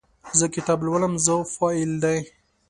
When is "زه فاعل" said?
1.25-1.91